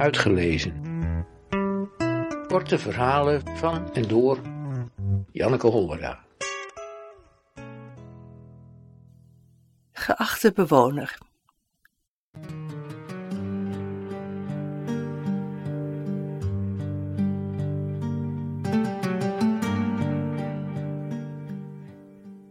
Uitgelezen. 0.00 0.82
Korte 2.46 2.78
verhalen 2.78 3.42
van 3.56 3.94
en 3.94 4.08
door 4.08 4.38
Janneke 5.32 5.66
Hollera. 5.66 6.18
Geachte 9.92 10.52
bewoner. 10.52 11.18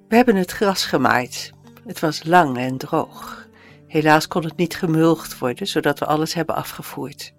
We 0.08 0.16
hebben 0.16 0.36
het 0.36 0.52
gras 0.52 0.86
gemaaid. 0.86 1.54
Het 1.86 2.00
was 2.00 2.24
lang 2.24 2.58
en 2.58 2.78
droog. 2.78 3.48
Helaas 3.88 4.28
kon 4.28 4.44
het 4.44 4.56
niet 4.56 4.76
gemulgd 4.76 5.40
worden, 5.40 5.68
zodat 5.68 6.00
we 6.00 6.06
alles 6.06 6.34
hebben 6.34 6.56
afgevoerd. 6.56 7.38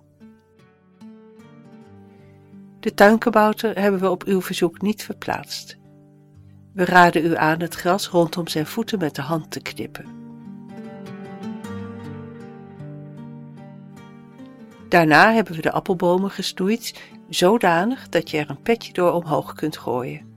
De 2.81 2.95
tuinkabouter 2.95 3.79
hebben 3.81 4.01
we 4.01 4.11
op 4.11 4.25
uw 4.25 4.43
verzoek 4.43 4.81
niet 4.81 5.03
verplaatst. 5.03 5.79
We 6.73 6.85
raden 6.85 7.25
u 7.25 7.37
aan 7.37 7.61
het 7.61 7.75
gras 7.75 8.09
rondom 8.09 8.49
zijn 8.49 8.67
voeten 8.67 8.99
met 8.99 9.15
de 9.15 9.23
hand 9.23 9.51
te 9.51 9.61
knippen. 9.61 10.05
Daarna 14.89 15.33
hebben 15.33 15.55
we 15.55 15.63
de 15.63 15.73
appelbomen 15.73 16.31
gesnoeid, 16.31 17.01
zodanig 17.29 18.09
dat 18.09 18.31
je 18.31 18.39
er 18.39 18.51
een 18.51 18.63
petje 18.63 18.93
door 18.93 19.13
omhoog 19.13 19.53
kunt 19.53 19.77
gooien, 19.77 20.37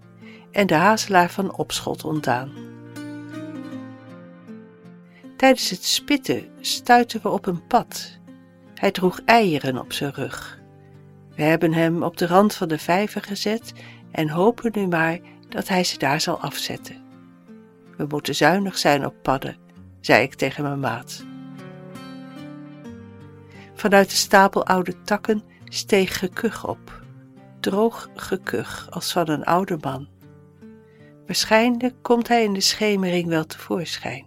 en 0.51 0.67
de 0.67 0.73
hazelaar 0.73 1.29
van 1.29 1.57
opschot 1.57 2.03
ontdaan. 2.03 2.51
Tijdens 5.37 5.69
het 5.69 5.83
spitten 5.83 6.43
stuitten 6.59 7.19
we 7.21 7.29
op 7.29 7.45
een 7.45 7.67
pad. 7.67 8.19
Hij 8.73 8.91
droeg 8.91 9.19
eieren 9.25 9.77
op 9.77 9.93
zijn 9.93 10.13
rug. 10.13 10.62
We 11.35 11.43
hebben 11.43 11.73
hem 11.73 12.03
op 12.03 12.17
de 12.17 12.27
rand 12.27 12.53
van 12.53 12.67
de 12.67 12.77
vijver 12.77 13.21
gezet 13.21 13.73
en 14.11 14.29
hopen 14.29 14.71
nu 14.75 14.87
maar 14.87 15.19
dat 15.49 15.67
hij 15.67 15.83
ze 15.83 15.97
daar 15.97 16.21
zal 16.21 16.39
afzetten. 16.39 17.01
We 17.97 18.05
moeten 18.07 18.35
zuinig 18.35 18.77
zijn 18.77 19.05
op 19.05 19.15
padden, 19.21 19.57
zei 20.01 20.23
ik 20.23 20.33
tegen 20.33 20.63
mijn 20.63 20.79
maat. 20.79 21.25
Vanuit 23.73 24.09
de 24.09 24.15
stapel 24.15 24.65
oude 24.65 25.01
takken 25.01 25.43
steeg 25.65 26.19
gekug 26.19 26.67
op, 26.67 27.01
droog 27.59 28.09
gekug 28.15 28.87
als 28.89 29.11
van 29.11 29.29
een 29.29 29.43
oude 29.43 29.77
man. 29.81 30.07
Waarschijnlijk 31.25 31.93
komt 32.01 32.27
hij 32.27 32.43
in 32.43 32.53
de 32.53 32.61
schemering 32.61 33.27
wel 33.27 33.45
tevoorschijn. 33.45 34.25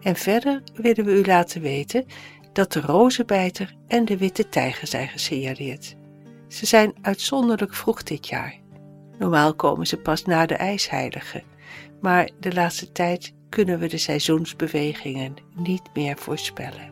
En 0.00 0.16
verder 0.16 0.62
willen 0.74 1.04
we 1.04 1.18
u 1.18 1.24
laten 1.24 1.60
weten 1.60 2.06
dat 2.58 2.72
de 2.72 2.80
rozenbijter 2.80 3.74
en 3.86 4.04
de 4.04 4.16
witte 4.16 4.48
tijger 4.48 4.86
zijn 4.86 5.08
gesignaleerd. 5.08 5.96
Ze 6.48 6.66
zijn 6.66 6.94
uitzonderlijk 7.02 7.74
vroeg 7.74 8.02
dit 8.02 8.28
jaar. 8.28 8.54
Normaal 9.18 9.54
komen 9.54 9.86
ze 9.86 9.96
pas 9.96 10.24
na 10.24 10.46
de 10.46 10.54
ijsheilige, 10.54 11.42
maar 12.00 12.30
de 12.40 12.54
laatste 12.54 12.92
tijd 12.92 13.34
kunnen 13.48 13.78
we 13.78 13.88
de 13.88 13.98
seizoensbewegingen 13.98 15.34
niet 15.54 15.82
meer 15.94 16.16
voorspellen. 16.16 16.90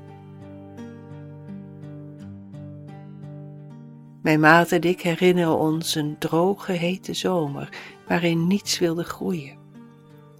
Mijn 4.23 4.41
maat 4.41 4.73
en 4.73 4.83
ik 4.83 5.01
herinneren 5.01 5.59
ons 5.59 5.95
een 5.95 6.17
droge, 6.19 6.73
hete 6.73 7.15
zomer 7.15 7.69
waarin 8.09 8.47
niets 8.47 8.79
wilde 8.79 9.05
groeien. 9.05 9.59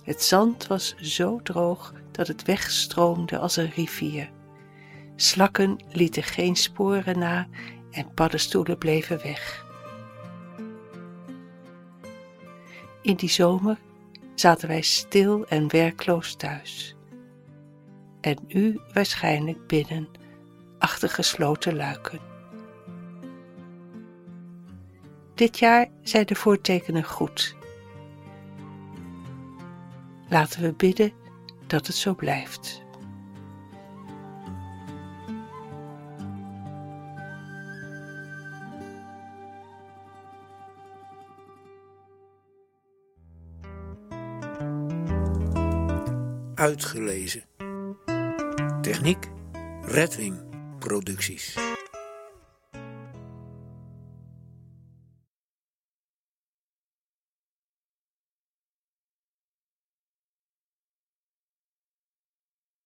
Het 0.03 0.23
zand 0.23 0.67
was 0.67 0.95
zo 0.97 1.41
droog 1.43 1.93
dat 2.11 2.27
het 2.27 2.43
wegstroomde 2.43 3.39
als 3.39 3.57
een 3.57 3.71
rivier. 3.71 4.35
Slakken 5.17 5.77
lieten 5.89 6.23
geen 6.23 6.57
sporen 6.57 7.19
na 7.19 7.49
en 7.91 8.15
paddenstoelen 8.15 8.79
bleven 8.79 9.23
weg. 9.23 9.67
In 13.03 13.17
die 13.17 13.29
zomer 13.29 13.79
zaten 14.35 14.69
wij 14.69 14.83
stil 14.83 15.47
en 15.47 15.71
werkloos 15.71 16.35
thuis. 16.35 16.97
En 18.21 18.39
u 18.49 18.81
waarschijnlijk 18.93 19.67
binnen, 19.67 20.09
achter 20.79 21.09
gesloten 21.09 21.77
luiken. 21.77 22.21
Dit 25.35 25.59
jaar 25.59 25.89
zijn 26.03 26.27
de 26.27 26.35
voortekenen 26.35 27.05
goed. 27.05 27.57
Laten 30.29 30.63
we 30.63 30.73
bidden 30.73 31.13
dat 31.67 31.87
het 31.87 31.97
zo 31.97 32.15
blijft. 32.15 32.85
Uitgelezen. 46.57 47.43
Techniek 48.83 49.29
Redwing 49.83 50.41
Producties. 50.79 51.66